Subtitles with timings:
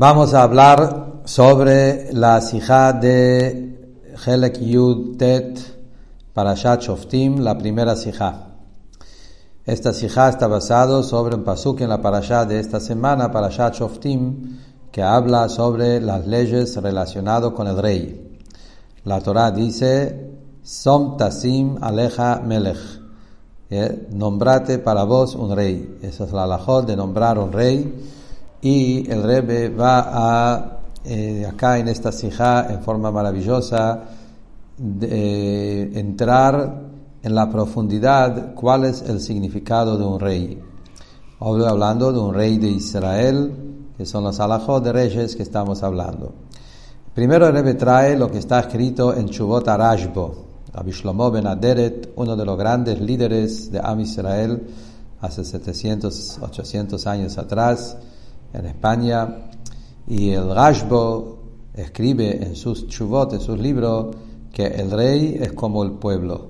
[0.00, 5.58] Vamos a hablar sobre la sijá de Helek Yud Tet
[6.32, 8.46] Parashat Shoftim, la primera sijá.
[9.66, 14.58] Esta sijá está basado sobre un pasuk en la parashat de esta semana, Parashat Shoftim,
[14.92, 18.38] que habla sobre las leyes relacionadas con el rey.
[19.02, 20.30] La Torah dice,
[20.62, 23.00] Som Tasim Aleja Melech,
[23.68, 25.98] eh, nombrate para vos un rey.
[26.02, 28.14] Esa es la alajot de nombrar un rey
[28.60, 34.04] y el Rebbe va a, eh, acá en esta sijá, en forma maravillosa,
[34.76, 36.82] de, entrar
[37.22, 40.62] en la profundidad cuál es el significado de un rey.
[41.40, 43.52] Obvio hablando de un rey de Israel,
[43.96, 46.32] que son los alajos de reyes que estamos hablando.
[47.14, 52.36] Primero el Rebbe trae lo que está escrito en Chubot Arashbo, Abishlomo Ben Aderet, uno
[52.36, 54.62] de los grandes líderes de Am Israel
[55.20, 57.96] hace 700, 800 años atrás,
[58.52, 59.28] en España,
[60.06, 61.38] y el Rashbo
[61.74, 64.16] escribe en sus chuvot, en sus libros,
[64.52, 66.48] que el rey es como el pueblo,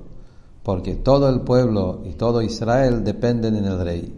[0.62, 4.14] porque todo el pueblo y todo Israel dependen en el rey.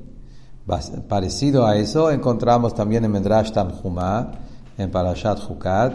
[1.08, 4.30] Parecido a eso encontramos también en Medrash Tanjumá,
[4.78, 5.92] en Parashat Hukat,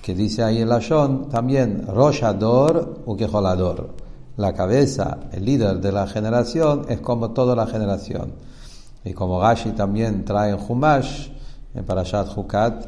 [0.00, 3.90] que dice ahí en Lashon también Rosh Ador Ukejolador.
[4.38, 8.32] La cabeza, el líder de la generación, es como toda la generación.
[9.04, 11.28] Y como Gashi también trae en Humash,
[11.74, 12.86] en Parashat Hukat,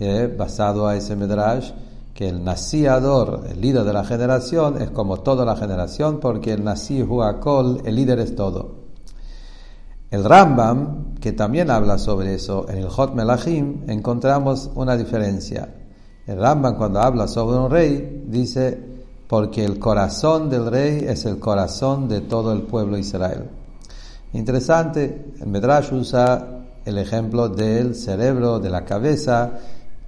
[0.00, 1.70] eh, basado a ese Medrash,
[2.14, 6.64] que el Nasiador, el líder de la generación, es como toda la generación, porque el
[6.64, 8.82] Nasi Huakol, el líder es todo.
[10.10, 15.74] El Rambam, que también habla sobre eso, en el Hot Melachim, encontramos una diferencia.
[16.26, 18.78] El Rambam, cuando habla sobre un rey, dice,
[19.26, 23.48] porque el corazón del rey es el corazón de todo el pueblo Israel.
[24.34, 29.52] Interesante, el Medrash usa el ejemplo del cerebro, de la cabeza,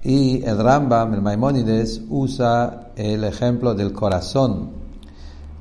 [0.03, 4.71] y el Rambam, el Maimónides, usa el ejemplo del corazón.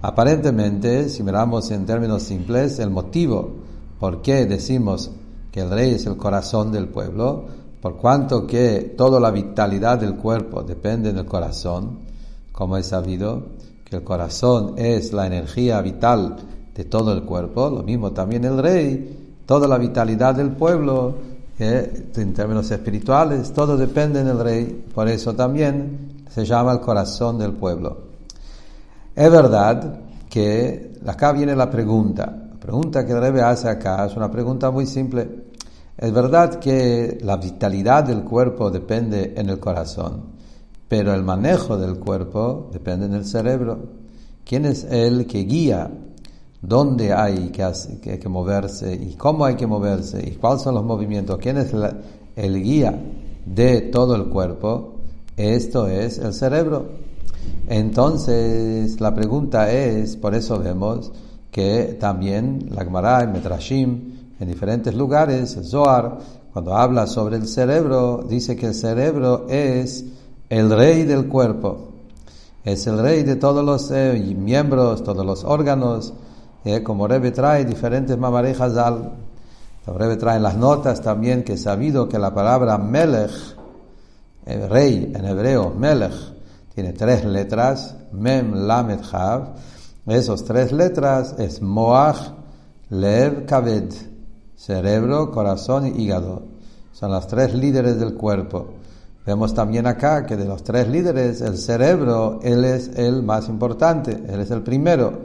[0.00, 3.52] Aparentemente, si miramos en términos simples, el motivo
[3.98, 5.10] por qué decimos
[5.50, 7.44] que el rey es el corazón del pueblo,
[7.80, 12.00] por cuanto que toda la vitalidad del cuerpo depende del corazón,
[12.50, 13.46] como es sabido,
[13.84, 16.36] que el corazón es la energía vital
[16.74, 21.14] de todo el cuerpo, lo mismo también el rey, toda la vitalidad del pueblo,
[21.58, 27.52] en términos espirituales, todo depende del rey, por eso también se llama el corazón del
[27.52, 27.96] pueblo.
[29.14, 34.16] Es verdad que acá viene la pregunta, la pregunta que el rey hace acá es
[34.16, 35.44] una pregunta muy simple.
[35.96, 40.22] Es verdad que la vitalidad del cuerpo depende en el corazón,
[40.88, 43.78] pero el manejo del cuerpo depende en el cerebro.
[44.44, 45.88] ¿Quién es el que guía
[46.66, 51.58] dónde hay que, moverse y cómo hay que moverse y cuáles son los movimientos, quién
[51.58, 51.72] es
[52.36, 52.98] el guía
[53.44, 54.94] de todo el cuerpo,
[55.36, 56.86] esto es el cerebro.
[57.68, 61.12] Entonces, la pregunta es, por eso vemos
[61.50, 66.18] que también la Gemara, el Metrashim, en diferentes lugares, Zohar,
[66.52, 70.04] cuando habla sobre el cerebro, dice que el cerebro es
[70.48, 71.88] el rey del cuerpo,
[72.64, 76.14] es el rey de todos los eh, miembros, todos los órganos,
[76.64, 79.12] eh, como Rebe trae diferentes mamarejas al.
[79.86, 83.32] Rebe trae en las notas también que he sabido que la palabra Melech,
[84.46, 86.14] el rey en hebreo, Melech,
[86.74, 89.54] tiene tres letras, Mem, Lamed, Hav.
[90.06, 92.32] Esos tres letras es Moach,
[92.90, 93.92] Lev, Kaved,
[94.56, 96.42] cerebro, corazón y hígado.
[96.92, 98.68] Son los tres líderes del cuerpo.
[99.26, 104.22] Vemos también acá que de los tres líderes, el cerebro, él es el más importante,
[104.28, 105.20] él es el primero.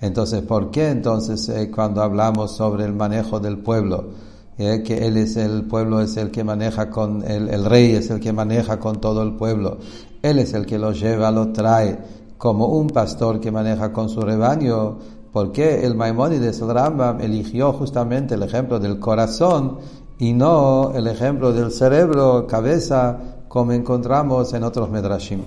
[0.00, 4.08] Entonces, ¿por qué entonces eh, cuando hablamos sobre el manejo del pueblo,
[4.56, 8.20] eh, que él es el pueblo, es el que maneja con, el, rey es el
[8.20, 9.78] que maneja con todo el pueblo,
[10.22, 11.98] él es el que lo lleva, lo trae,
[12.38, 14.98] como un pastor que maneja con su rebaño,
[15.32, 19.78] ¿por qué el Maimónides, el Rambam, eligió justamente el ejemplo del corazón
[20.18, 23.18] y no el ejemplo del cerebro, cabeza,
[23.48, 25.40] como encontramos en otros Medrashim?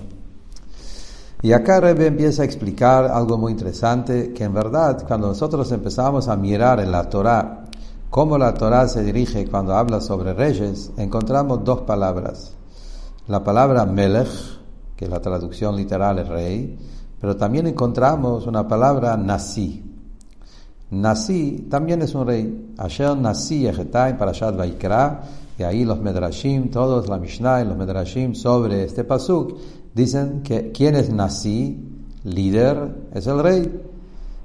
[1.44, 6.26] Y acá Rebbe empieza a explicar algo muy interesante, que en verdad cuando nosotros empezamos
[6.28, 7.66] a mirar en la Torah,
[8.08, 12.54] cómo la Torah se dirige cuando habla sobre reyes, encontramos dos palabras.
[13.28, 14.30] La palabra Melech,
[14.96, 16.78] que la traducción literal es rey,
[17.20, 19.84] pero también encontramos una palabra Nasi.
[20.92, 22.72] Nasi también es un rey.
[22.78, 25.20] Asher Nasi Ejetai Parashat Vaikra,
[25.58, 29.58] y ahí los Medrashim, todos la Mishnah y los Medrashim sobre este pasuk,
[29.94, 31.78] dicen que quien es Nasi,
[32.24, 33.82] líder, es el rey.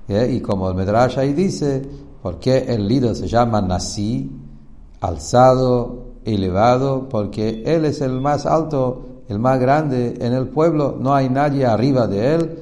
[0.08, 1.82] Y como el Medrash ahí dice,
[2.22, 4.32] ¿por qué el líder se llama Nasi?
[5.02, 11.14] Alzado, elevado, porque Él es el más alto, el más grande en el pueblo, no
[11.14, 12.60] hay nadie arriba de Él,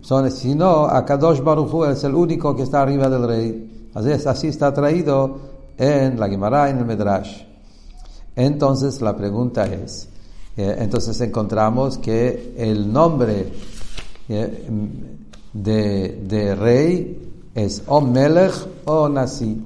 [0.00, 3.90] son, sino Akadosh Baruch es el único que está arriba del rey.
[3.94, 5.38] Así, así está traído
[5.76, 7.42] en la Gemara, en el Medrash.
[8.36, 10.07] Entonces la pregunta es, eh,
[10.58, 13.46] entonces encontramos que el nombre
[14.28, 14.68] eh,
[15.52, 19.56] de, rey es o Melech o Nasi.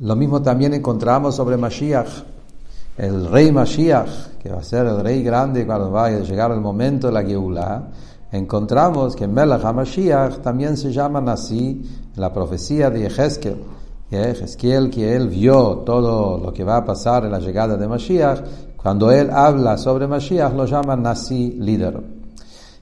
[0.00, 2.24] Lo mismo también encontramos sobre Mashiach.
[2.96, 6.60] El rey Mashiach, que va a ser el rey grande cuando vaya a llegar el
[6.60, 7.88] momento de la Geulah,
[8.32, 11.82] encontramos que Melech HaMashiach también se llama Nasi
[12.14, 13.56] en la profecía de Ezequiel.
[14.10, 18.40] Ezequiel que él vio todo lo que va a pasar en la llegada de Mashiach,
[18.80, 22.00] cuando él habla sobre Mashiach lo llama Nasi líder.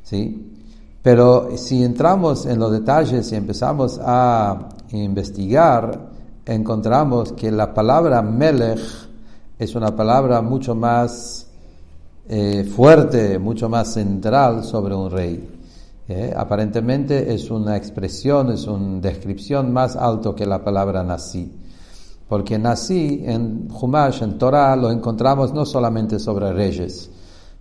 [0.03, 0.53] ¿Sí?
[1.03, 6.11] Pero si entramos en los detalles y empezamos a investigar,
[6.45, 8.81] encontramos que la palabra Melech
[9.59, 11.47] es una palabra mucho más
[12.29, 15.49] eh, fuerte, mucho más central sobre un rey.
[16.09, 21.53] Eh, aparentemente es una expresión, es una descripción más alto que la palabra nací.
[22.29, 27.11] Porque nací en Humash, en Torah, lo encontramos no solamente sobre reyes.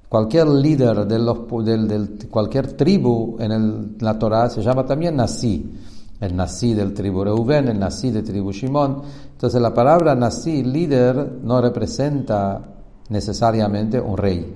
[0.10, 5.72] Cualquier líder de los, del, cualquier tribu en la Torah se llama también nací.
[6.20, 9.02] El nací del tribu Reuben, el nací de tribu Shimon.
[9.34, 12.62] Entonces la palabra nací, líder, no representa
[13.10, 14.56] necesariamente un rey.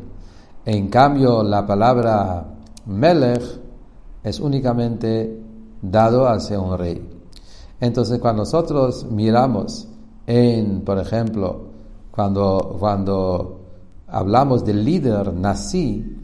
[0.65, 2.45] En cambio, la palabra
[2.85, 3.43] Melech
[4.23, 5.41] es únicamente
[5.81, 7.07] dado hacia un rey.
[7.79, 9.88] Entonces, cuando nosotros miramos
[10.29, 11.59] en, por ejemplo,
[12.11, 13.61] cuando, cuando
[14.05, 16.17] hablamos del líder nací,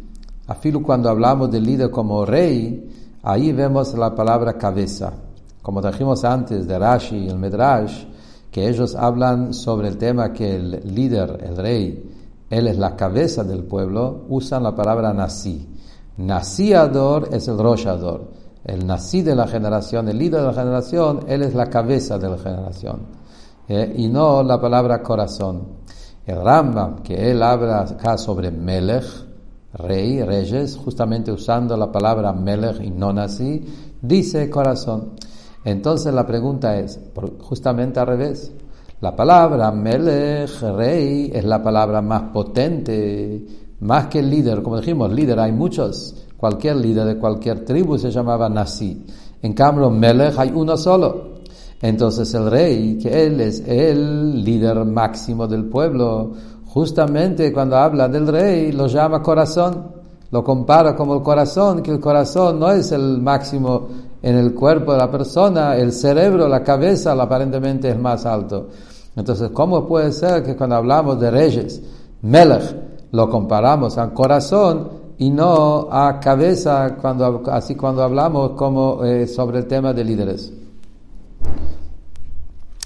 [0.46, 5.12] afilo cuando hablamos del líder como rey, ahí vemos la palabra cabeza.
[5.60, 8.06] Como dijimos antes de Rashi y el Medrash,
[8.52, 12.12] que ellos hablan sobre el tema que el líder, el rey,
[12.52, 15.68] él es la cabeza del pueblo, usan la palabra nací.
[16.18, 18.30] Naciador es el roshador.
[18.64, 22.30] El nací de la generación, el líder de la generación, él es la cabeza de
[22.30, 23.25] la generación.
[23.68, 23.94] ¿Eh?
[23.98, 25.76] Y no la palabra corazón.
[26.26, 29.06] El Rambam, que él habla acá sobre Melech,
[29.74, 33.64] rey, reyes, justamente usando la palabra Melech y no nací,
[34.02, 35.12] dice corazón.
[35.64, 37.00] Entonces la pregunta es,
[37.42, 38.52] justamente al revés,
[39.02, 43.46] la palabra Melech, rey, es la palabra más potente,
[43.82, 44.64] más que líder.
[44.64, 46.26] Como dijimos, líder hay muchos.
[46.38, 49.06] Cualquier líder de cualquier tribu se llamaba Nasi.
[49.42, 51.35] En cambio, Melech hay uno solo.
[51.82, 56.32] Entonces el rey, que él es el líder máximo del pueblo,
[56.68, 59.96] justamente cuando habla del rey lo llama corazón,
[60.32, 63.88] lo compara como el corazón, que el corazón no es el máximo
[64.22, 68.68] en el cuerpo de la persona, el cerebro, la cabeza, aparentemente es más alto.
[69.16, 71.82] Entonces, ¿cómo puede ser que cuando hablamos de reyes,
[72.22, 72.76] Melech,
[73.12, 79.60] lo comparamos al corazón y no a cabeza, cuando, así cuando hablamos como eh, sobre
[79.60, 80.52] el tema de líderes?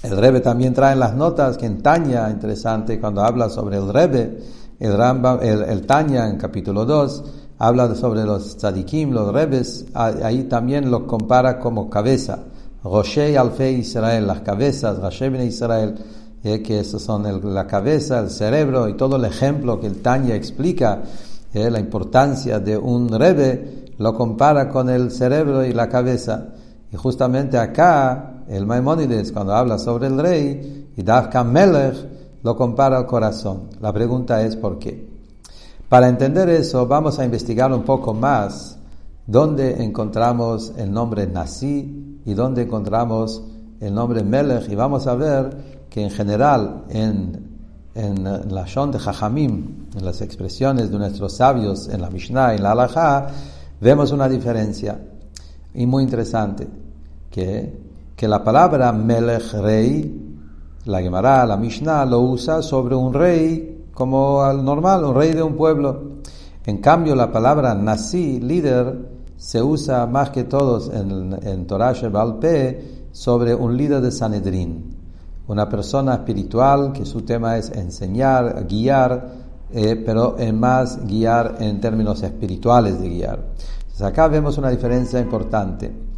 [0.02, 3.92] El Rebe también trae en las notas que en Tanya, interesante, cuando habla sobre el
[3.92, 4.38] Rebe,
[4.78, 7.24] el, Rambam, el, el Tanya en capítulo 2,
[7.60, 12.38] habla sobre los tzadikim, los rebes, ahí también los compara como cabeza.
[12.82, 15.94] Roshei Alfe Israel, las cabezas, Roshei Israel,
[16.42, 20.34] eh, que esos son la cabeza, el cerebro y todo el ejemplo que el Tanya
[20.34, 21.02] explica,
[21.52, 26.48] eh, la importancia de un rebe, lo compara con el cerebro y la cabeza.
[26.90, 31.94] Y justamente acá, el Maimónides, cuando habla sobre el rey, y Dafka Melech,
[32.42, 33.70] lo compara al corazón.
[33.80, 35.08] La pregunta es ¿por qué?
[35.88, 38.76] Para entender eso, vamos a investigar un poco más
[39.26, 43.42] dónde encontramos el nombre Nasi y dónde encontramos
[43.80, 44.68] el nombre Melech.
[44.68, 47.50] Y vamos a ver que en general en,
[47.94, 52.56] en la Shon de Jajamim, en las expresiones de nuestros sabios en la Mishnah y
[52.56, 53.28] en la Halajá,
[53.80, 55.00] vemos una diferencia
[55.74, 56.66] y muy interesante,
[57.30, 57.89] que,
[58.20, 60.36] que la palabra Melech, rey,
[60.84, 65.42] la Gemara, la Mishnah, lo usa sobre un rey como al normal, un rey de
[65.42, 66.18] un pueblo.
[66.66, 69.08] En cambio, la palabra nasi, líder,
[69.38, 74.94] se usa más que todos en, en Torah Shebalpe sobre un líder de Sanedrín,
[75.46, 79.32] una persona espiritual que su tema es enseñar, guiar,
[79.72, 83.46] eh, pero en más guiar en términos espirituales de guiar.
[83.80, 86.09] Entonces acá vemos una diferencia importante.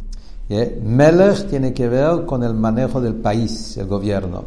[0.49, 0.81] ¿Eh?
[0.83, 4.45] Melech tiene que ver con el manejo del país, el gobierno.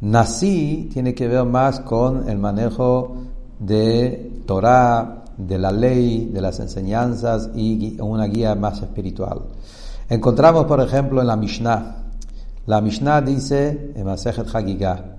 [0.00, 3.16] Nací tiene que ver más con el manejo
[3.58, 9.42] de Torah, de la ley, de las enseñanzas y una guía más espiritual.
[10.08, 11.96] Encontramos, por ejemplo, en la Mishnah.
[12.66, 15.16] La Mishnah dice en Masejet Hagigah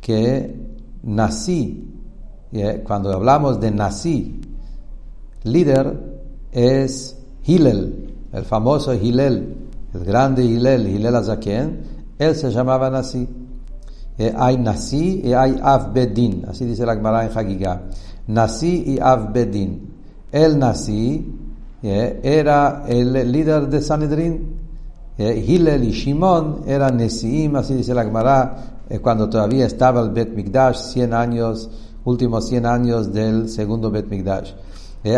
[0.00, 1.88] que Nasi,
[2.84, 4.40] cuando hablamos de Nasi,
[5.44, 9.56] líder es Hillel, el famoso Hillel,
[9.94, 11.80] el grande Hillel, Hillel Azaken,
[12.18, 13.28] él se llamaba Nasi.
[14.36, 17.82] hay Nasi y hay Avbedin, así dice la Gemara en Hagigah.
[18.28, 19.92] Nasi y Avbedin.
[20.30, 21.34] El Nasi
[21.82, 24.62] era el líder de Sanedrin.
[25.18, 30.34] Hillel y Shimon eran Nesiim, así dice la Gemara, eh, cuando todavía estaba el Bet
[30.34, 31.70] Mikdash, 100 años,
[32.04, 34.52] últimos 100 años del segundo Bet Mikdash.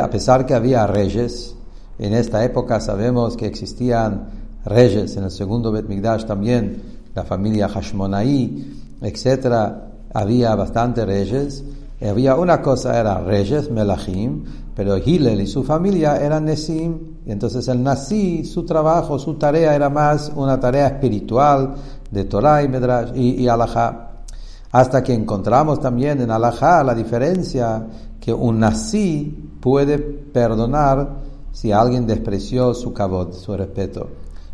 [0.02, 1.54] a pesar que había reyes,
[1.98, 4.28] en esta época sabemos que existían
[4.64, 6.82] reyes en el segundo Bet Mikdash también,
[7.14, 11.64] la familia Hashmonaí, etcétera, había bastantes reyes.
[12.00, 17.82] Había una cosa, era reyes, Melachim, pero Hillel y su familia eran Nesim, entonces el
[17.82, 21.74] Nasi, su trabajo, su tarea era más una tarea espiritual
[22.10, 27.86] de Torah y Medrash y, y Hasta que encontramos también en Alajá la diferencia
[28.20, 31.24] que un Nasi puede perdonar
[31.54, 34.08] si alguien despreció su cabot, su respeto,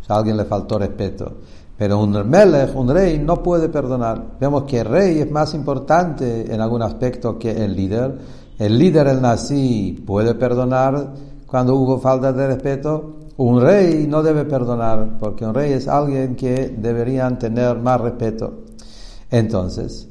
[0.07, 1.39] si alguien le faltó respeto.
[1.79, 4.37] Pero un melech, un rey, no puede perdonar.
[4.39, 8.19] Vemos que el rey es más importante en algún aspecto que el líder.
[8.59, 11.15] El líder, el nazi, puede perdonar
[11.47, 13.17] cuando hubo falta de respeto.
[13.39, 18.65] Un rey no debe perdonar, porque un rey es alguien que deberían tener más respeto.
[19.31, 20.07] Entonces,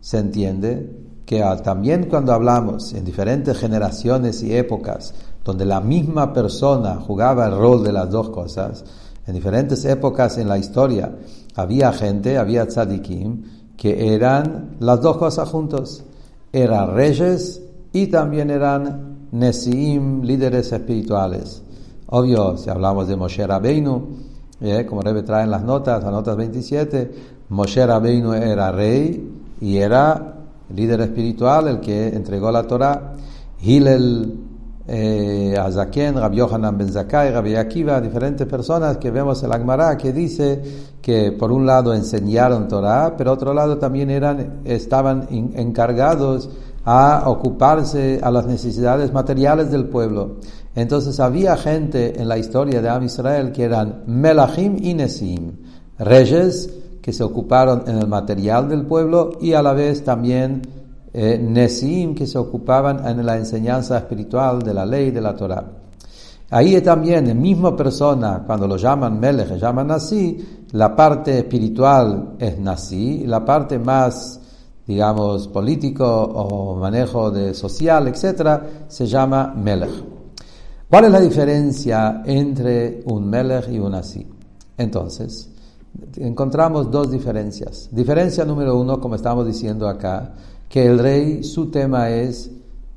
[0.00, 5.12] se entiende que también cuando hablamos en diferentes generaciones y épocas,
[5.44, 8.84] donde la misma persona jugaba el rol de las dos cosas,
[9.26, 11.12] en diferentes épocas en la historia
[11.54, 13.42] había gente, había tzadikim,
[13.76, 16.04] que eran las dos cosas juntos.
[16.52, 21.62] Eran reyes y también eran nesiim, líderes espirituales.
[22.08, 24.08] Obvio, si hablamos de Moshe Rabbeinu,
[24.60, 27.10] eh, como Rebe trae en las notas, las notas 27,
[27.50, 30.34] Moshe Rabbeinu era rey y era
[30.74, 33.14] líder espiritual, el que entregó la Torah.
[33.62, 34.49] Hillel
[34.92, 39.96] eh, Azaken, Rabbi Yohanan Ben Zakai, Rabbi Akiva, diferentes personas que vemos en la Gemara
[39.96, 40.60] que dice
[41.00, 46.50] que por un lado enseñaron Torah, pero otro lado también eran, estaban encargados
[46.84, 50.38] a ocuparse a las necesidades materiales del pueblo.
[50.74, 55.52] Entonces había gente en la historia de Am Israel que eran Melachim y Nesim,
[56.00, 56.68] reyes
[57.00, 60.79] que se ocuparon en el material del pueblo y a la vez también
[61.12, 65.64] eh, Nesim que se ocupaban en la enseñanza espiritual de la ley de la Torah.
[66.52, 72.58] Ahí también, en misma persona, cuando lo llaman Melech, llaman así, la parte espiritual es
[72.58, 74.40] Nasi, la parte más,
[74.84, 80.04] digamos, político o manejo de social, etcétera, se llama Melech.
[80.88, 84.26] ¿Cuál es la diferencia entre un Melech y un Nasi?
[84.76, 85.50] Entonces,
[86.16, 87.88] encontramos dos diferencias.
[87.92, 90.32] Diferencia número uno, como estamos diciendo acá,
[90.70, 92.48] que el rey, su tema es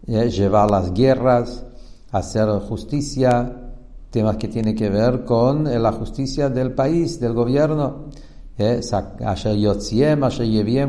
[0.06, 1.66] eh, llevar las guerras,
[2.12, 3.52] hacer justicia,
[4.12, 8.10] temas que tienen que ver con eh, la justicia del país, del gobierno.
[8.60, 8.80] Eh,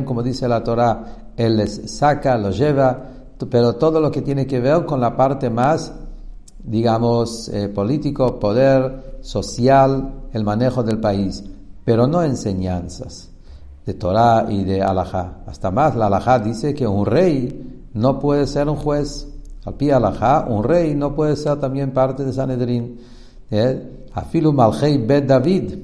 [0.05, 3.03] como dice la Torah, él les saca, los lleva,
[3.51, 5.91] pero todo lo que tiene que ver con la parte más,
[6.63, 11.43] digamos, político, poder, social, el manejo del país,
[11.83, 13.34] pero no enseñanzas
[13.85, 15.43] de Torah y de Alajá.
[15.47, 19.29] Hasta más, la Alajá dice que un rey no puede ser un juez.
[19.65, 22.99] Al pie Alajá, un rey no puede ser también parte de Sanedrín.
[23.51, 24.07] ¿Eh?
[24.15, 25.75] Afilu Malchei Bet David.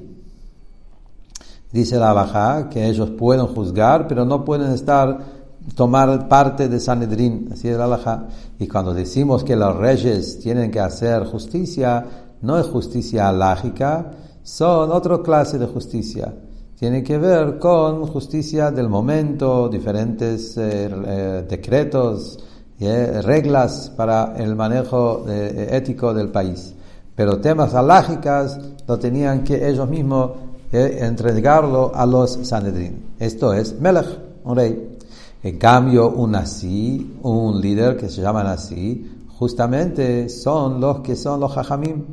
[1.71, 5.19] Dice la Alajá que ellos pueden juzgar, pero no pueden estar,
[5.75, 7.49] tomar parte de Sanedrín.
[7.53, 8.27] Así es la.
[8.59, 12.05] Y cuando decimos que los reyes tienen que hacer justicia,
[12.41, 14.11] no es justicia alágica,
[14.43, 16.33] son otra clase de justicia
[16.81, 22.39] tiene que ver con justicia del momento, diferentes eh, eh, decretos,
[22.79, 26.73] eh, reglas para el manejo ético del país.
[27.15, 30.31] Pero temas alágicas lo tenían que ellos mismos
[30.71, 33.13] entregarlo a los Sanedrín.
[33.19, 34.97] Esto es Melech, un rey.
[35.43, 41.41] En cambio, un así, un líder que se llama así, justamente son los que son
[41.41, 42.05] los Jajamim.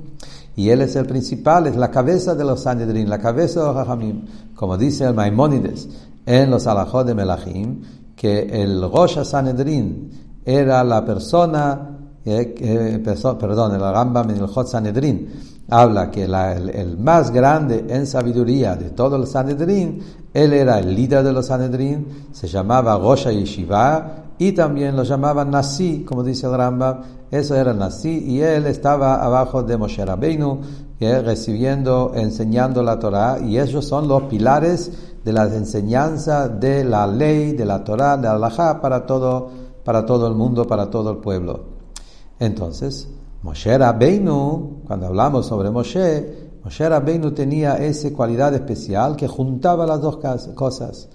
[0.58, 3.76] Y él es el principal, es la cabeza de los Sanedrín, la cabeza de los
[3.76, 4.24] Jajamim.
[4.56, 5.88] Como dice el Maimónides
[6.26, 7.80] en los Alajot de Melachim,
[8.16, 10.10] que el Rosh Sanedrín
[10.44, 13.00] era la persona, eh,
[13.38, 15.28] perdón, el Rambam en el Jot Sanedrín,
[15.68, 20.00] habla que el, más grande en sabiduría de todo el Sanedrín,
[20.34, 25.52] él era el líder de los Sanedrín, se llamaba Rosh Yeshiva, y también lo llamaban
[25.52, 27.00] Nasi, como dice el Rambam,
[27.30, 30.60] eso era Nasi, y él estaba abajo de Moshe Rabbeinu,
[31.00, 34.90] recibiendo, enseñando la Torah, y ellos son los pilares
[35.24, 39.50] de las enseñanzas de la ley, de la Torah, de la Alajá para todo,
[39.84, 41.78] para todo el mundo, para todo el pueblo.
[42.38, 43.08] Entonces,
[43.42, 50.00] Moshe Rabbeinu, cuando hablamos sobre Moshe, Moshe Rabbeinu tenía esa cualidad especial que juntaba las
[50.00, 50.18] dos
[50.54, 51.08] cosas.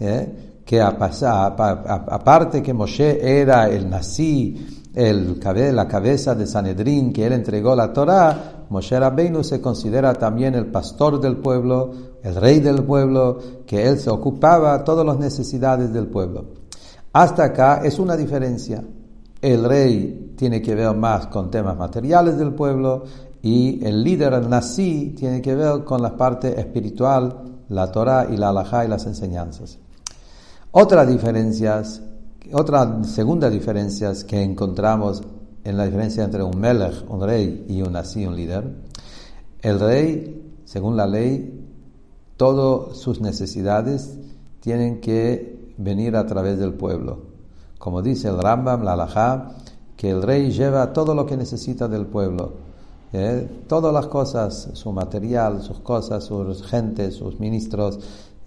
[0.00, 0.60] ¿eh?
[0.64, 5.38] Que aparte que Moshe era el nací, el,
[5.74, 10.66] la cabeza de Sanedrín, que él entregó la Torah, Moshe Rabbeinu se considera también el
[10.68, 15.92] pastor del pueblo, el rey del pueblo, que él se ocupaba de todas las necesidades
[15.92, 16.46] del pueblo.
[17.12, 18.82] Hasta acá es una diferencia.
[19.42, 23.04] El rey tiene que ver más con temas materiales del pueblo
[23.42, 24.48] y el líder, el
[25.14, 29.78] tiene que ver con la parte espiritual, la Torah y la alajá y las enseñanzas.
[30.70, 32.00] Otras diferencias,
[32.52, 35.22] otra segunda diferencia que encontramos
[35.64, 38.76] en la diferencia entre un melech, un rey, y un nací, un líder.
[39.60, 41.64] El rey, según la ley,
[42.36, 44.18] todas sus necesidades
[44.60, 47.22] tienen que venir a través del pueblo.
[47.78, 49.56] Como dice el Rambam, la alajá,
[49.96, 52.66] que el rey lleva todo lo que necesita del pueblo
[53.12, 53.48] ¿eh?
[53.66, 57.98] todas las cosas, su material, sus cosas, sus gentes, sus ministros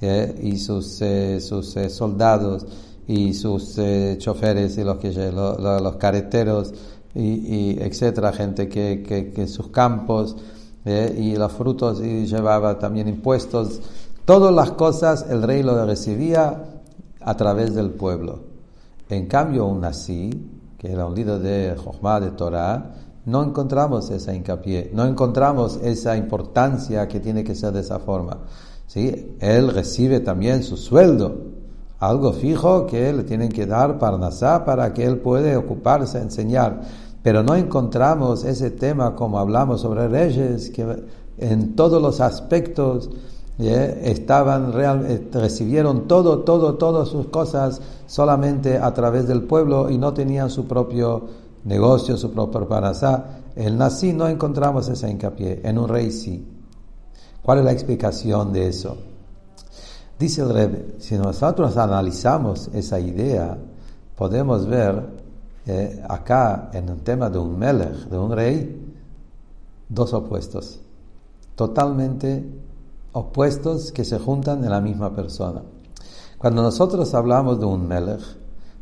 [0.02, 0.40] ¿eh?
[0.42, 2.66] y sus, eh, sus soldados
[3.10, 3.76] y sus
[4.20, 6.72] choferes y los, que, los, carreteros
[7.16, 9.02] y, etcétera, gente que,
[9.34, 10.36] que, sus campos
[10.86, 13.82] y los frutos y llevaba también impuestos.
[14.26, 16.66] Todas las cosas el rey lo recibía
[17.20, 18.42] a través del pueblo.
[19.10, 20.30] En cambio, un así,
[20.78, 22.94] que era un líder de Jochma, de Torah,
[23.26, 28.38] no encontramos esa hincapié, no encontramos esa importancia que tiene que ser de esa forma.
[28.86, 29.36] ¿sí?
[29.40, 31.49] Él recibe también su sueldo,
[32.00, 36.82] algo fijo que le tienen que dar para Nasá para que él pueda ocuparse, enseñar.
[37.22, 41.04] Pero no encontramos ese tema como hablamos sobre reyes, que
[41.38, 43.10] en todos los aspectos
[43.58, 49.98] estaban real, eh, recibieron todo, todo, todas sus cosas solamente a través del pueblo y
[49.98, 51.24] no tenían su propio
[51.66, 53.42] negocio, su propio parasá.
[53.58, 56.48] El nací no encontramos esa hincapié, en un rey sí.
[57.42, 59.09] ¿Cuál es la explicación de eso?
[60.20, 63.58] Dice el Rebbe, si nosotros analizamos esa idea,
[64.18, 65.02] podemos ver
[65.66, 68.94] eh, acá en un tema de un melech, de un rey,
[69.88, 70.82] dos opuestos,
[71.56, 72.46] totalmente
[73.14, 75.62] opuestos que se juntan en la misma persona.
[76.38, 78.22] Cuando nosotros hablamos de un melech,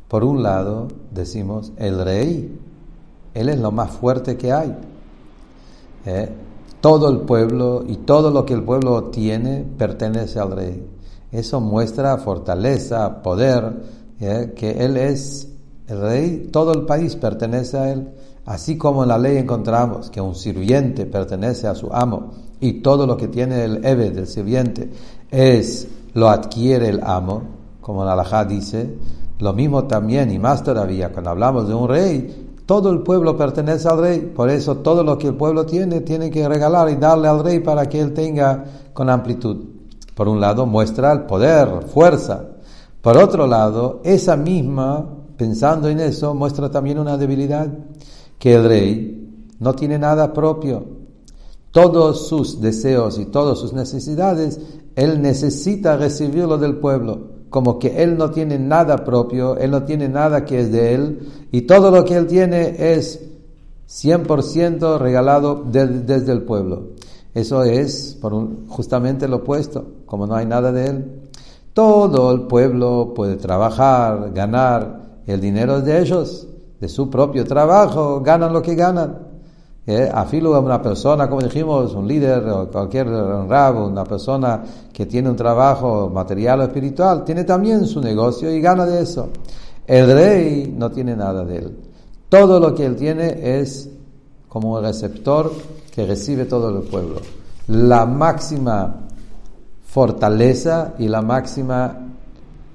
[0.07, 2.59] por un lado decimos el rey
[3.37, 4.75] él es lo más fuerte que hay.
[6.05, 6.29] ¿Eh?
[6.81, 10.87] Todo el pueblo y todo lo que el pueblo tiene pertenece al rey.
[11.31, 13.73] Eso muestra fortaleza, poder,
[14.19, 14.53] ¿eh?
[14.55, 15.49] que Él es
[15.87, 18.07] el rey, todo el país pertenece a Él.
[18.45, 23.05] Así como en la ley encontramos que un sirviente pertenece a su amo y todo
[23.05, 24.89] lo que tiene el Eve del sirviente
[25.29, 27.43] es lo adquiere el amo,
[27.81, 28.97] como la Alajá dice,
[29.39, 33.87] lo mismo también y más todavía cuando hablamos de un rey, todo el pueblo pertenece
[33.87, 37.27] al rey, por eso todo lo que el pueblo tiene tiene que regalar y darle
[37.27, 38.63] al rey para que él tenga
[38.93, 39.76] con amplitud.
[40.17, 42.43] Por un lado muestra el poder, fuerza.
[43.01, 47.67] Por otro lado, esa misma, pensando en eso, muestra también una debilidad,
[48.39, 50.83] que el rey no tiene nada propio.
[51.69, 54.59] Todos sus deseos y todas sus necesidades,
[54.95, 60.09] él necesita recibirlo del pueblo como que él no tiene nada propio, él no tiene
[60.09, 63.21] nada que es de él, y todo lo que él tiene es
[63.87, 66.96] 100% regalado desde el pueblo.
[67.37, 68.33] Eso es por
[68.67, 71.29] justamente lo opuesto, como no hay nada de él.
[71.71, 76.47] Todo el pueblo puede trabajar, ganar, el dinero de ellos,
[76.79, 79.19] de su propio trabajo, ganan lo que ganan.
[79.85, 80.09] ¿eh?
[80.11, 85.29] afilo a una persona, como dijimos, un líder o cualquier rabo, una persona que tiene
[85.29, 89.29] un trabajo material o espiritual, tiene también su negocio y gana de eso.
[89.85, 91.77] El rey no tiene nada de él.
[92.29, 93.91] Todo lo que él tiene es
[94.49, 95.51] como un receptor
[95.97, 97.15] que recibe todo el pueblo.
[97.69, 99.07] La máxima
[99.83, 102.13] fortaleza y la máxima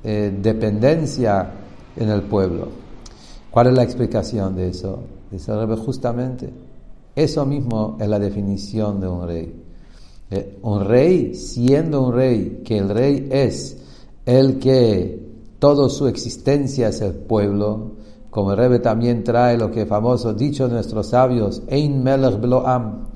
[0.02, 1.48] eh, dependencia
[1.94, 2.66] en el pueblo.
[3.48, 5.04] ¿Cuál es la explicación de eso?
[5.30, 5.52] Dice
[5.86, 6.52] justamente
[7.14, 9.62] eso mismo es la definición de un rey.
[10.28, 13.76] Eh, un rey, siendo un rey, que el rey es
[14.26, 15.24] el que
[15.60, 17.92] toda su existencia es el pueblo,
[18.30, 23.11] como el Rebbe también trae lo que famoso dicho nuestros sabios, Ein Melech Bloam,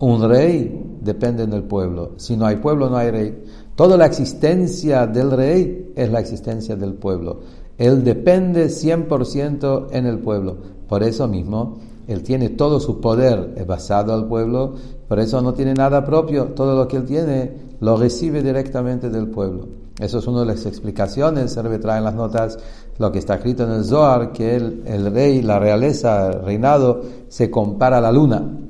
[0.00, 2.12] un rey depende del pueblo.
[2.16, 3.44] Si no hay pueblo, no hay rey.
[3.76, 7.40] Toda la existencia del rey es la existencia del pueblo.
[7.78, 10.56] Él depende 100% en el pueblo.
[10.88, 14.74] Por eso mismo, él tiene todo su poder basado al pueblo,
[15.06, 19.28] por eso no tiene nada propio, todo lo que él tiene lo recibe directamente del
[19.28, 19.68] pueblo.
[19.98, 22.58] Eso es una de las explicaciones, se trae en las notas
[22.98, 27.02] lo que está escrito en el Zohar, que el, el rey, la realeza, el reinado,
[27.28, 28.69] se compara a la luna.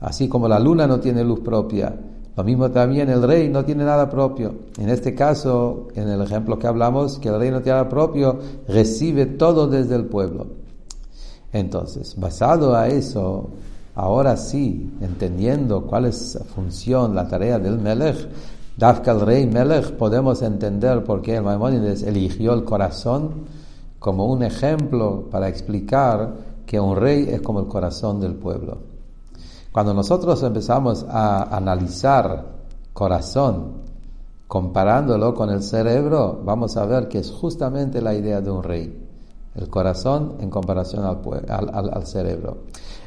[0.00, 1.94] Así como la luna no tiene luz propia,
[2.36, 4.54] lo mismo también el rey no tiene nada propio.
[4.78, 8.38] En este caso, en el ejemplo que hablamos, que el rey no tiene nada propio,
[8.66, 10.46] recibe todo desde el pueblo.
[11.52, 13.50] Entonces, basado a eso,
[13.94, 18.28] ahora sí, entendiendo cuál es la función, la tarea del Melech,
[18.76, 23.44] Dafka el rey Melech, podemos entender por qué el Maimónides eligió el corazón
[24.00, 26.34] como un ejemplo para explicar
[26.66, 28.93] que un rey es como el corazón del pueblo.
[29.74, 32.46] Cuando nosotros empezamos a analizar
[32.92, 33.82] corazón,
[34.46, 39.04] comparándolo con el cerebro, vamos a ver que es justamente la idea de un rey,
[39.56, 42.58] el corazón en comparación al, cerebro.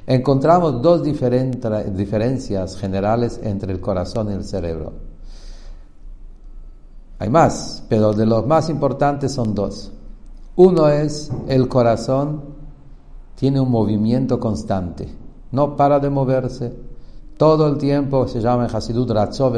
[0.05, 4.91] Encontramos dos diferencias generales entre el corazón y el cerebro.
[7.19, 9.93] Hay más, pero de los más importantes son dos.
[10.57, 12.57] Uno es el corazón
[13.35, 16.73] tiene un movimiento constante no para de moverse.
[17.37, 19.55] Todo el tiempo se llama en Hasidut Ratzov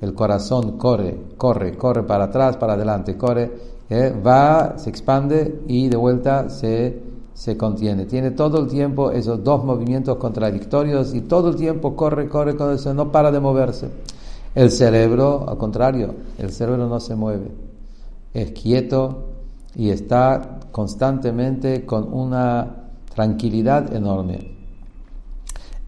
[0.00, 3.50] El corazón corre, corre, corre para atrás, para adelante, corre,
[3.88, 8.04] eh, va, se expande y de vuelta se, se contiene.
[8.04, 12.76] Tiene todo el tiempo esos dos movimientos contradictorios y todo el tiempo corre, corre, corre,
[12.94, 13.88] no para de moverse.
[14.54, 17.50] El cerebro, al contrario, el cerebro no se mueve,
[18.34, 19.28] es quieto
[19.74, 24.57] y está constantemente con una tranquilidad enorme.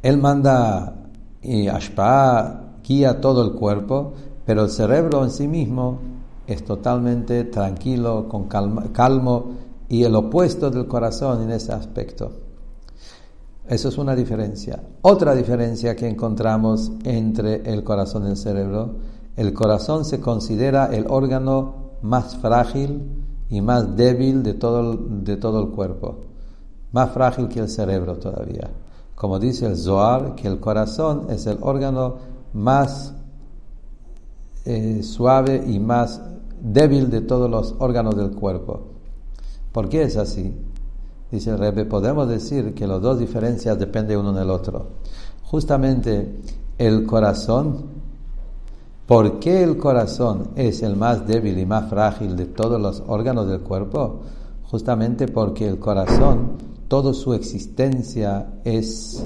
[0.02, 0.94] Él manda
[1.42, 4.14] y Ashpa guía todo el cuerpo,
[4.46, 5.98] pero el cerebro en sí mismo
[6.46, 9.50] es totalmente tranquilo, con calmo
[9.88, 12.32] y el opuesto del corazón en ese aspecto.
[13.68, 14.82] Eso es una diferencia.
[15.02, 18.96] Otra diferencia que encontramos entre el corazón y el cerebro,
[19.36, 25.60] el corazón se considera el órgano más frágil y más débil de todo, de todo
[25.60, 26.20] el cuerpo,
[26.92, 28.70] más frágil que el cerebro todavía
[29.20, 32.14] como dice el Zohar, que el corazón es el órgano
[32.54, 33.12] más
[34.64, 36.22] eh, suave y más
[36.58, 38.80] débil de todos los órganos del cuerpo.
[39.72, 40.56] ¿Por qué es así?
[41.30, 44.86] Dice el Rebbe, podemos decir que las dos diferencias dependen uno del otro.
[45.44, 46.40] Justamente
[46.78, 47.76] el corazón,
[49.06, 53.46] ¿por qué el corazón es el más débil y más frágil de todos los órganos
[53.48, 54.20] del cuerpo?
[54.70, 59.24] Justamente porque el corazón toda su existencia es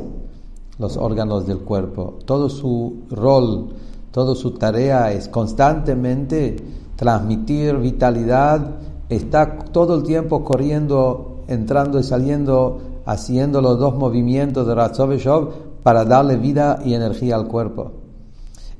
[0.78, 3.70] los órganos del cuerpo, todo su rol,
[4.10, 6.56] toda su tarea es constantemente
[6.94, 8.76] transmitir vitalidad,
[9.08, 15.50] está todo el tiempo corriendo, entrando y saliendo, haciendo los dos movimientos de Ratzov
[15.82, 18.03] para darle vida y energía al cuerpo.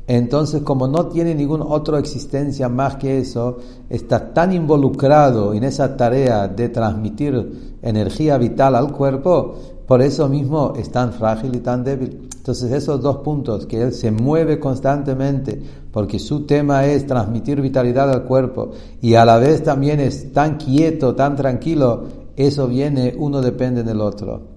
[0.07, 5.97] Entonces, como no tiene ninguna otra existencia más que eso, está tan involucrado en esa
[5.97, 9.55] tarea de transmitir energía vital al cuerpo,
[9.87, 12.29] por eso mismo es tan frágil y tan débil.
[12.37, 18.11] Entonces, esos dos puntos, que él se mueve constantemente, porque su tema es transmitir vitalidad
[18.11, 22.05] al cuerpo, y a la vez también es tan quieto, tan tranquilo,
[22.37, 24.54] eso viene, uno depende del otro.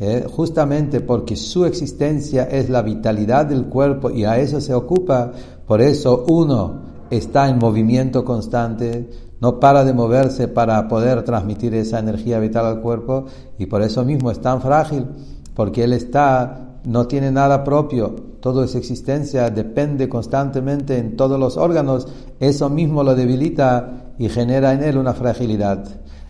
[0.00, 0.26] ¿Eh?
[0.30, 5.32] justamente porque su existencia es la vitalidad del cuerpo y a eso se ocupa,
[5.66, 11.98] por eso uno está en movimiento constante, no para de moverse para poder transmitir esa
[11.98, 13.26] energía vital al cuerpo
[13.58, 15.06] y por eso mismo es tan frágil,
[15.54, 21.56] porque él está, no tiene nada propio, toda esa existencia depende constantemente en todos los
[21.56, 22.06] órganos,
[22.38, 25.84] eso mismo lo debilita y genera en él una fragilidad.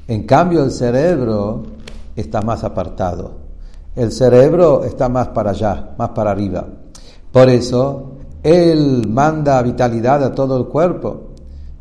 [0.07, 1.65] En cambio el cerebro
[2.17, 3.48] está más apartado
[3.99, 6.65] el cerebro está más para allá, más para arriba.
[7.33, 8.13] Por eso,
[8.45, 11.31] Él manda vitalidad a todo el cuerpo,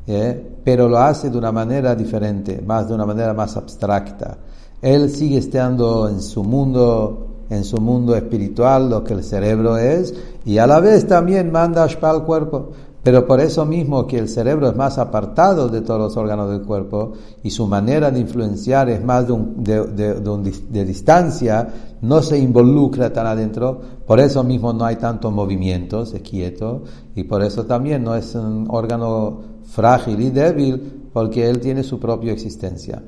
[0.07, 0.57] ¿eh?
[0.63, 4.35] pero lo hace de una manera diferente, más de una manera más abstracta.
[4.81, 10.15] Él sigue estando en su mundo, en su mundo espiritual, lo que el cerebro es,
[10.43, 12.71] y a la vez también manda Ashpa al cuerpo.
[13.03, 16.63] Pero por eso mismo que el cerebro es más apartado de todos los órganos del
[16.63, 21.67] cuerpo y su manera de influenciar es más de, distancia,
[22.01, 26.83] no se involucra tan adentro, por eso mismo no hay tantos movimientos, es quieto,
[27.15, 31.99] y por eso también no es un órgano frágil y débil, porque él tiene su
[31.99, 33.01] propia existencia.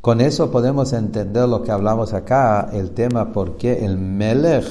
[0.00, 4.66] Con eso podemos entender lo que hablamos acá, el tema por qué el Melech,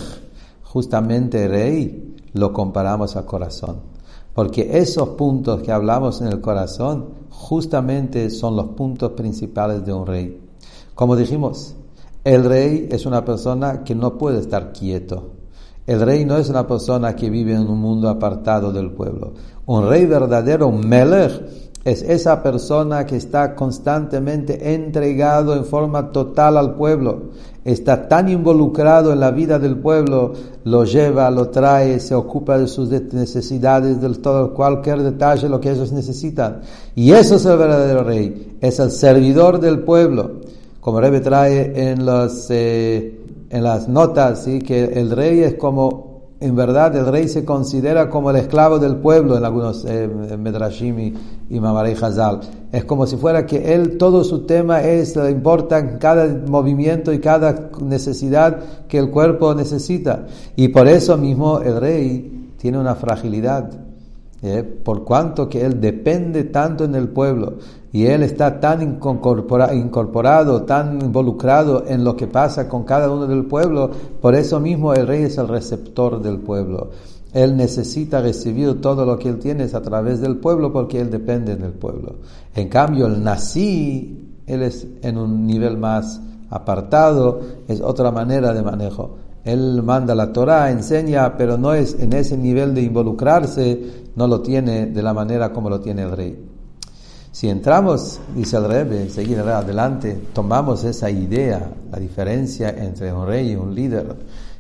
[0.64, 3.95] justamente rey, lo comparamos a corazón.
[4.36, 10.06] Porque esos puntos que hablamos en el corazón justamente son los puntos principales de un
[10.06, 10.42] rey.
[10.94, 11.76] Como dijimos,
[12.26, 15.30] El rey es una persona que no puede estar quieto.
[15.86, 19.34] El rey no es una persona que vive en un mundo apartado del pueblo.
[19.68, 26.58] Un rey verdadero, un melech, es esa persona que está constantemente entregado en forma total
[26.58, 27.30] al pueblo.
[27.64, 32.68] Está tan involucrado en la vida del pueblo, lo lleva, lo trae, se ocupa de
[32.68, 36.62] sus necesidades, de todo, cualquier detalle, lo que ellos necesitan.
[36.96, 40.42] Y eso es el verdadero rey, es el servidor del pueblo.
[40.82, 43.20] Como Rebe trae en, los, eh,
[43.52, 44.60] en las notas, ¿sí?
[44.60, 46.15] que el rey es como
[46.46, 51.00] en verdad el rey se considera como el esclavo del pueblo en algunos eh, Medrashim
[51.00, 51.14] y,
[51.50, 52.42] y Hazal.
[52.72, 57.20] Es como si fuera que él, todo su tema es, le importa cada movimiento y
[57.20, 60.26] cada necesidad que el cuerpo necesita.
[60.56, 63.85] Y por eso mismo el rey tiene una fragilidad.
[64.42, 64.64] ¿Eh?
[64.64, 67.56] por cuanto que él depende tanto en el pueblo
[67.92, 73.46] y él está tan incorporado, tan involucrado en lo que pasa con cada uno del
[73.46, 73.90] pueblo,
[74.22, 76.90] por eso mismo el rey es el receptor del pueblo.
[77.32, 81.56] Él necesita recibir todo lo que él tiene a través del pueblo porque él depende
[81.56, 82.16] del pueblo.
[82.54, 88.62] En cambio, el nací, él es en un nivel más apartado, es otra manera de
[88.62, 89.18] manejo.
[89.44, 94.42] Él manda la Torah, enseña, pero no es en ese nivel de involucrarse, no lo
[94.42, 96.50] tiene de la manera como lo tiene el rey.
[97.32, 103.52] Si entramos, dice el Rebbe, seguir adelante, tomamos esa idea, la diferencia entre un rey
[103.52, 104.16] y un líder,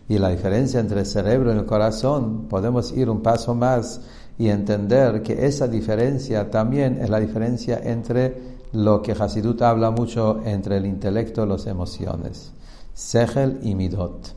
[0.09, 4.01] y la diferencia entre el cerebro y el corazón, podemos ir un paso más
[4.37, 10.41] y entender que esa diferencia también es la diferencia entre lo que Hasidut habla mucho
[10.43, 12.51] entre el intelecto y las emociones,
[12.93, 14.33] Segel y Midot.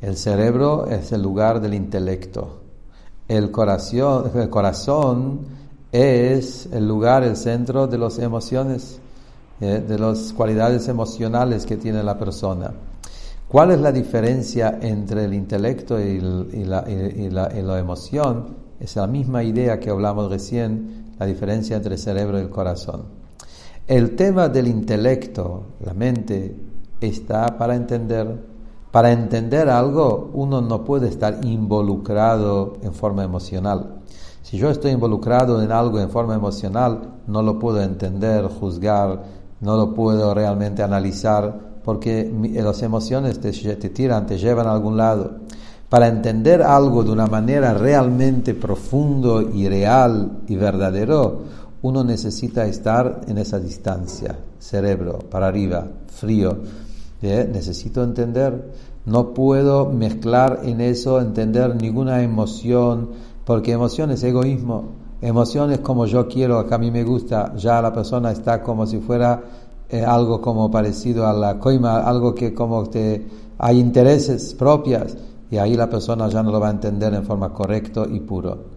[0.00, 2.65] El cerebro es el lugar del intelecto.
[3.28, 5.40] El corazón, el corazón
[5.90, 9.00] es el lugar, el centro de las emociones,
[9.60, 12.72] eh, de las cualidades emocionales que tiene la persona.
[13.48, 18.56] ¿Cuál es la diferencia entre el intelecto y, la, y, la, y, la, emoción?
[18.80, 23.04] Es la misma idea que hablamos recién, la diferencia entre el cerebro y el corazón.
[23.86, 26.56] El tema del intelecto, la mente,
[27.00, 28.36] está para entender
[28.96, 33.96] para entender algo, uno no puede estar involucrado en forma emocional.
[34.40, 39.22] Si yo estoy involucrado en algo en forma emocional, no lo puedo entender, juzgar,
[39.60, 44.96] no lo puedo realmente analizar, porque las emociones te, te tiran, te llevan a algún
[44.96, 45.40] lado.
[45.90, 51.40] Para entender algo de una manera realmente profundo y real y verdadero,
[51.82, 56.56] uno necesita estar en esa distancia, cerebro, para arriba, frío,
[57.22, 58.72] necesito entender,
[59.06, 63.10] no puedo mezclar en eso, entender ninguna emoción,
[63.44, 64.90] porque emoción es egoísmo,
[65.22, 68.84] emoción es como yo quiero, que a mí me gusta, ya la persona está como
[68.86, 69.42] si fuera
[69.88, 73.26] eh, algo como parecido a la coima, algo que como que
[73.58, 75.16] hay intereses propias,
[75.50, 78.75] y ahí la persona ya no lo va a entender en forma correcta y puro.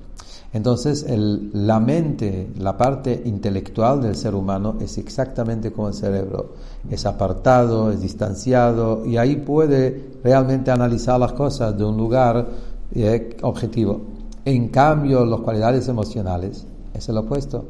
[0.52, 6.54] Entonces, la mente, la parte intelectual del ser humano es exactamente como el cerebro.
[6.90, 12.48] Es apartado, es distanciado y ahí puede realmente analizar las cosas de un lugar
[12.94, 14.02] eh, objetivo.
[14.44, 17.66] En cambio, las cualidades emocionales es el opuesto.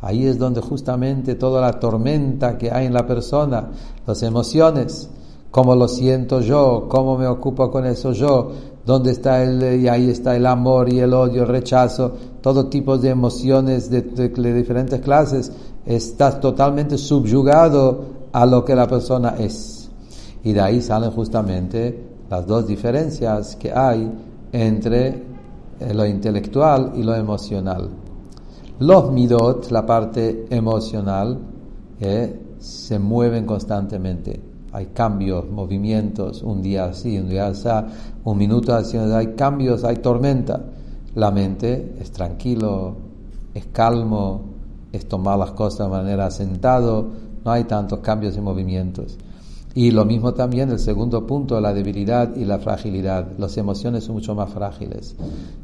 [0.00, 3.68] Ahí es donde justamente toda la tormenta que hay en la persona,
[4.06, 5.08] las emociones,
[5.50, 8.50] cómo lo siento yo, cómo me ocupo con eso yo,
[8.88, 12.96] dónde está el, y ahí está el amor y el odio, el rechazo, todo tipo
[12.96, 15.52] de emociones de, diferentes clases,
[15.84, 19.90] estás totalmente subyugado a lo que la persona es.
[20.42, 24.10] Y de ahí salen justamente las dos diferencias que hay
[24.52, 27.90] entre eh, lo intelectual y lo emocional.
[28.78, 31.38] Los midot, la parte emocional,
[32.00, 34.47] eh, se mueven constantemente
[34.78, 37.68] hay cambios, movimientos, un día así, un día así,
[38.22, 40.66] un minuto así, hay cambios, hay tormenta.
[41.16, 42.94] La mente es tranquilo,
[43.54, 44.42] es calmo,
[44.92, 47.08] es tomar las cosas de manera sentado,
[47.44, 49.18] no hay tantos cambios y movimientos.
[49.74, 53.32] Y lo mismo también el segundo punto, la debilidad y la fragilidad.
[53.36, 55.16] Las emociones son mucho más frágiles,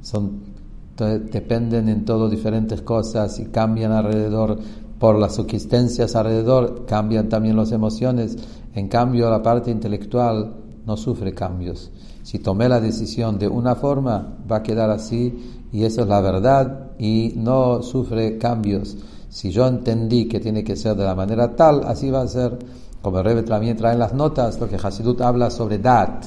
[0.03, 0.55] son
[0.97, 4.59] dependen en todo diferentes cosas y cambian alrededor
[4.99, 8.39] por las existencias alrededor, cambian también las emociones
[8.75, 11.91] en cambio, la parte intelectual no sufre cambios.
[12.23, 16.21] Si tomé la decisión de una forma, va a quedar así y eso es la
[16.21, 18.97] verdad y no sufre cambios.
[19.29, 22.59] Si yo entendí que tiene que ser de la manera tal, así va a ser.
[23.03, 26.25] Como el Rebbe también trae en las notas, lo que Hasidut habla sobre Dat,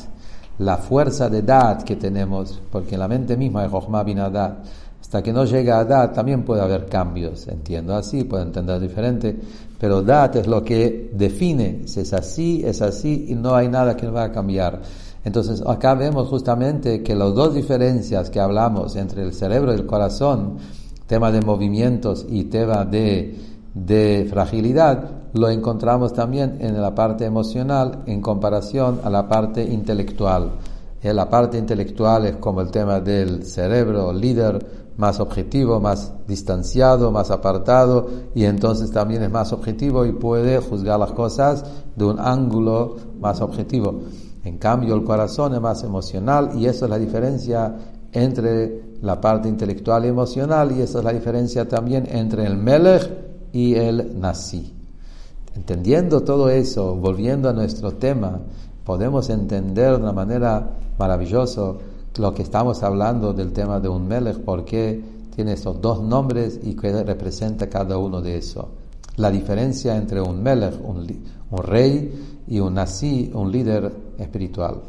[0.60, 4.06] la fuerza de Dat que tenemos, porque en la mente misma hay Jochma
[5.02, 9.40] Hasta que no llega a Dat también puede haber cambios, entiendo así, puedo entender diferente,
[9.80, 13.96] pero Dat es lo que define, si es así, es así y no hay nada
[13.96, 14.82] que va a cambiar.
[15.24, 19.86] Entonces acá vemos justamente que las dos diferencias que hablamos entre el cerebro y el
[19.86, 20.58] corazón,
[21.06, 23.36] tema de movimientos y tema de,
[23.74, 30.52] de fragilidad, lo encontramos también en la parte emocional en comparación a la parte intelectual.
[31.04, 37.30] La parte intelectual es como el tema del cerebro líder, más objetivo, más distanciado, más
[37.30, 41.64] apartado, y entonces también es más objetivo y puede juzgar las cosas
[41.96, 44.02] de un ángulo más objetivo.
[44.44, 47.76] En cambio, el corazón es más emocional y esa es la diferencia
[48.12, 53.08] entre la parte intelectual y emocional y esa es la diferencia también entre el melech
[53.52, 54.74] y el nasi.
[55.56, 58.40] Entendiendo todo eso, volviendo a nuestro tema,
[58.88, 61.74] podemos entender de una manera maravillosa
[62.16, 65.04] lo que estamos hablando del tema de un melech, porque
[65.36, 68.66] tiene esos dos nombres y que representa cada uno de esos.
[69.18, 71.06] La diferencia entre un melech, un,
[71.64, 74.82] rey, y un nasi, un líder espiritual.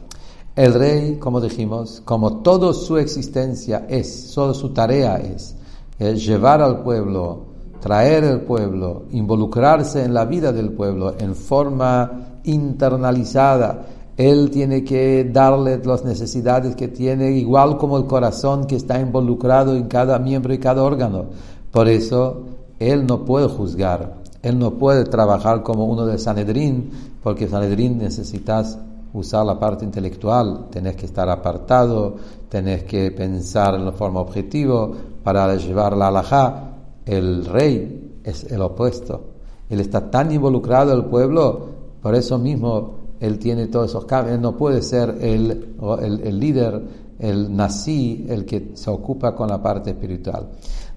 [0.55, 5.57] El rey, como dijimos, como toda su existencia es, toda su tarea es,
[5.99, 7.49] es llevar al pueblo
[7.81, 13.87] traer el pueblo, involucrarse en la vida del pueblo en forma internalizada.
[14.17, 19.77] Él tiene que darle las necesidades que tiene, igual como el corazón que está involucrado
[19.77, 21.27] en cada miembro y cada órgano.
[21.71, 22.43] Por eso,
[22.79, 26.91] él no puede juzgar, él no puede trabajar como uno de Sanedrín,
[27.23, 28.79] porque Sanedrín necesitas
[29.13, 32.17] usar la parte intelectual, tenés que estar apartado,
[32.49, 34.89] tenés que pensar en forma objetiva
[35.23, 36.69] para llevar la alajá
[37.09, 39.23] el rey es el opuesto.
[39.71, 44.37] Él está tan involucrado el pueblo, por eso mismo él tiene todos esos cambios.
[44.37, 46.83] Él no puede ser el, el, líder,
[47.19, 50.49] el nací, el que se ocupa con la parte espiritual.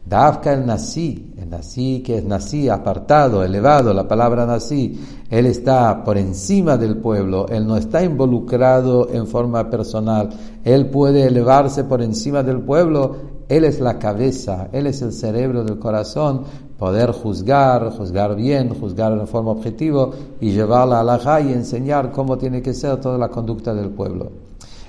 [0.03, 6.03] Dafka el nací, el nací que es nací, apartado, elevado, la palabra nací, él está
[6.03, 10.29] por encima del pueblo, él no está involucrado en forma personal,
[10.63, 13.15] él puede elevarse por encima del pueblo,
[13.51, 16.43] él es la cabeza, Él es el cerebro del corazón,
[16.82, 22.39] poder juzgar, juzgar bien, juzgar en forma objetiva y llevarla a la y enseñar cómo
[22.39, 24.32] tiene que ser toda la conducta del pueblo.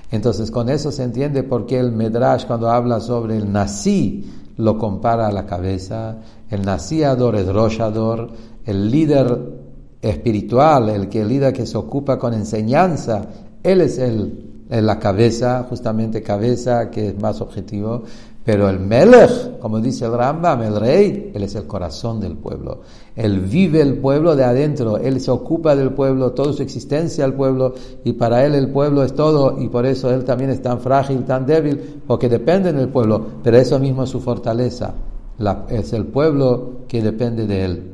[0.09, 4.27] Entonces con eso se entiende por qué el Medrash cuando habla sobre el nací
[4.57, 6.17] lo compara a la cabeza,
[6.49, 8.27] el naciador es roshador,
[8.65, 9.39] el líder
[10.01, 13.21] espiritual, el que el líder que se ocupa con enseñanza,
[13.61, 14.42] él es el,
[14.81, 18.03] la cabeza, justamente cabeza que es más objetivo,
[18.43, 22.81] pero el Melech, como dice el Rambam, el rey, él es el corazón del pueblo.
[23.15, 27.35] Él vive el pueblo de adentro, él se ocupa del pueblo, toda su existencia al
[27.35, 30.81] pueblo, y para él el pueblo es todo, y por eso él también es tan
[30.81, 34.93] frágil, tan débil, porque depende del pueblo, pero eso mismo es su fortaleza.
[35.69, 37.93] es el pueblo que depende de él.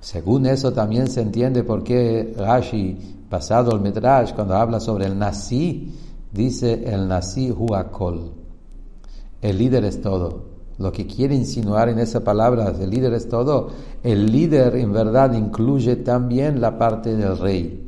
[0.00, 2.96] Según eso también se entiende por qué Rashi,
[3.28, 5.92] pasado el Medrash, cuando habla sobre el Nasi,
[6.32, 8.46] dice el Nasi Huakol
[9.42, 10.56] el líder es todo.
[10.78, 13.68] Lo que quiere insinuar en esa palabra, el líder es todo,
[14.02, 17.82] el líder en verdad incluye también la parte del rey.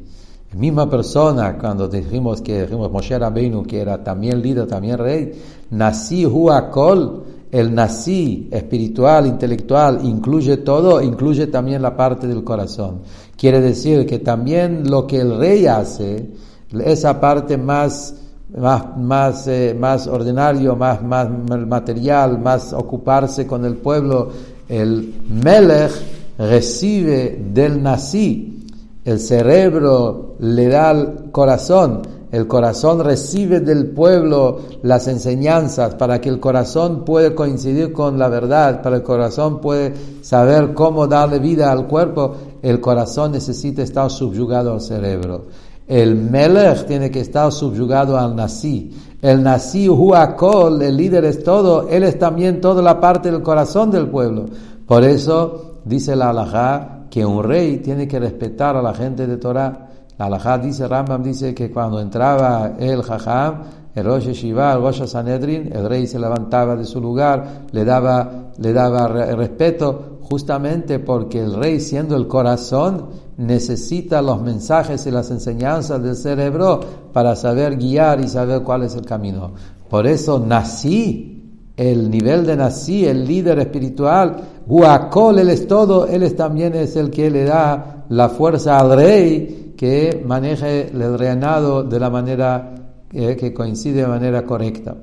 [0.51, 5.33] La misma persona, cuando dijimos que dijimos Moshe Rabbeinu, que era también líder, también rey,
[5.71, 13.01] nací huakol, el nací espiritual, intelectual, incluye todo, incluye también la parte del corazón.
[13.37, 16.31] Quiere decir que también lo que el rey hace,
[16.73, 18.15] esa parte más
[18.57, 24.29] más, más, eh, más ordinario, más, más material, más ocuparse con el pueblo,
[24.69, 25.93] el Melech
[26.39, 28.67] recibe del nací,
[29.05, 36.29] el cerebro le da el corazón, el corazón recibe del pueblo las enseñanzas para que
[36.29, 41.39] el corazón pueda coincidir con la verdad, para que el corazón pueda saber cómo darle
[41.39, 45.45] vida al cuerpo, el corazón necesita estar subyugado al cerebro.
[45.89, 48.95] El Melech tiene que estar subyugado al Nasi.
[49.23, 53.91] El Nasi Huakol, el líder es todo, él es también toda la parte del corazón
[53.91, 54.45] del pueblo.
[54.87, 59.39] Por eso dice la halajá que un rey tiene que respetar a la gente de
[59.39, 59.89] Torah.
[60.19, 63.63] La halajá dice, Rambam dice que cuando entraba el Jajam,
[63.95, 68.51] el Rosh Shiva, el Rosh Sanedrin, el rey se levantaba de su lugar, le daba,
[68.59, 73.07] le daba respeto, justamente porque el rey, siendo el corazón,
[73.39, 76.81] necesita los mensajes y las enseñanzas del cerebro
[77.13, 79.53] para saber guiar y saber cuál es el camino.
[79.89, 81.35] Por eso nací,
[81.77, 84.37] el nivel de nací, el líder espiritual,
[84.67, 89.75] Huacol, él es todo, él también es el que le da la fuerza al rey
[89.77, 92.75] que maneje el reinado de la manera
[93.13, 94.97] eh, que coincide de manera correcta.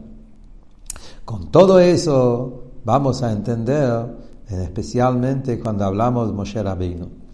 [1.24, 4.06] Con todo eso vamos a entender,
[4.50, 7.25] especialmente cuando hablamos de Moshe Rabbeinu.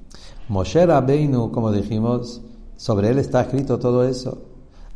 [0.47, 2.41] Moshe Rabbeinu, como dijimos,
[2.75, 4.39] sobre él está escrito todo eso.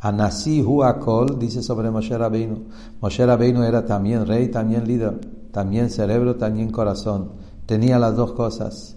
[0.00, 2.64] Anasi Huakol dice sobre Moshe Rabbeinu.
[3.00, 5.20] Moshe Rabbeinu era también rey, también líder,
[5.52, 7.30] también cerebro, también corazón.
[7.64, 8.96] Tenía las dos cosas.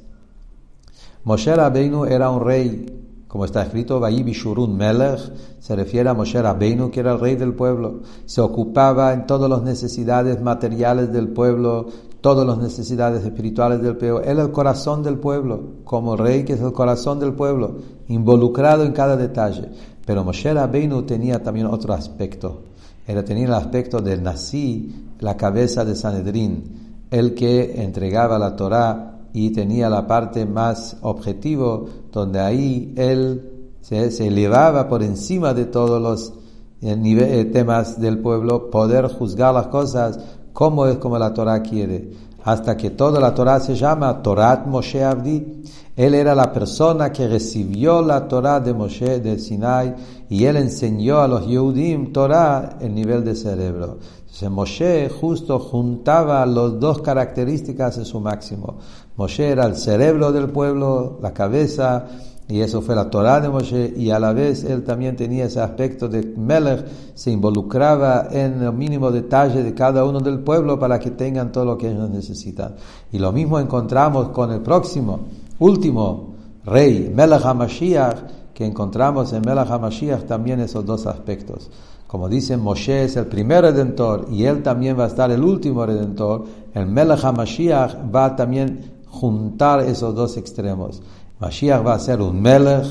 [1.24, 5.20] Moshe Rabbeinu era un rey, como está escrito, Shurun Melech,
[5.60, 8.02] se refiere a Moshe Rabbeinu, que era el rey del pueblo.
[8.26, 11.88] Se ocupaba en todas las necesidades materiales del pueblo,
[12.22, 14.22] todas las necesidades espirituales del pueblo.
[14.22, 18.92] Él el corazón del pueblo, como rey que es el corazón del pueblo, involucrado en
[18.92, 19.70] cada detalle.
[20.06, 22.62] Pero Moshe Rabbeinu tenía también otro aspecto.
[23.08, 29.20] Era tenía el aspecto de Nasi, la cabeza de Sanedrín, el que entregaba la Torá
[29.34, 35.66] y tenía la parte más objetivo, donde ahí él se, se elevaba por encima de
[35.66, 36.34] todos los
[36.82, 40.18] eh, eh, temas del pueblo, poder juzgar las cosas
[40.60, 42.12] como es como la Torah quiere,
[42.44, 45.64] hasta que toda la Torah se llama Torat Moshe Abdi.
[45.96, 49.96] Él era la persona que recibió la Torah de Moshe de Sinai
[50.28, 54.00] y él enseñó a los Yehudim Torah el nivel de cerebro.
[54.20, 58.80] Entonces Moshe justo juntaba las dos características en su máximo.
[59.16, 62.06] Moshe era el cerebro del pueblo, la cabeza,
[62.50, 65.62] y eso fue la Torah de Moshe, y a la vez él también tenía ese
[65.62, 66.84] aspecto de Melech,
[67.14, 71.64] se involucraba en el mínimo detalle de cada uno del pueblo para que tengan todo
[71.64, 72.74] lo que ellos necesitan.
[73.12, 75.20] Y lo mismo encontramos con el próximo,
[75.60, 76.34] último
[76.66, 78.18] rey, Melech HaMashiach,
[78.52, 81.70] que encontramos en Melech HaMashiach también esos dos aspectos.
[82.08, 85.86] Como dicen, Moshe es el primer redentor y él también va a estar el último
[85.86, 86.46] redentor.
[86.74, 91.02] El Melech HaMashiach va también juntar esos dos extremos.
[91.40, 92.86] Mashiach va a ser un Melech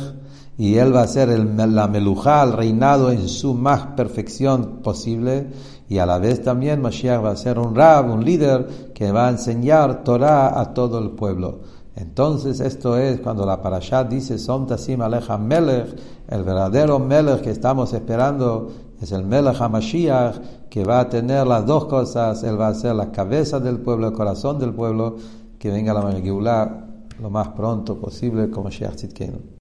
[0.56, 5.48] y él va a ser el, la melujá, el reinado en su más perfección posible
[5.88, 9.28] y a la vez también Mashiach va a ser un rab, un líder que va
[9.28, 11.60] a enseñar Torah a todo el pueblo.
[11.94, 15.94] Entonces esto es cuando la parashat dice Som Tasim Aleja Melech,
[16.28, 18.70] el verdadero Melech que estamos esperando
[19.00, 22.94] es el Melech HaMashiach que va a tener las dos cosas, él va a ser
[22.94, 25.16] la cabeza del pueblo, el corazón del pueblo,
[25.58, 26.87] que venga la Megillah
[27.20, 29.56] lo más pronto posible como Sheikh Tzidkenu.